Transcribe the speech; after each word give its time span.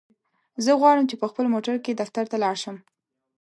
زه 0.63 0.71
غواړم 0.81 1.05
چی 1.09 1.15
په 1.21 1.27
خپل 1.31 1.45
موټرکی 1.53 1.91
دفترته 1.95 2.35
لاړشم. 2.43 2.77